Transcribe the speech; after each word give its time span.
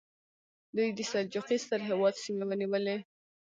دوی 0.75 0.89
د 0.97 0.99
سلجوقي 1.11 1.57
ستر 1.65 1.79
هېواد 1.89 2.15
سیمې 2.23 2.45
ونیولې. 2.47 2.97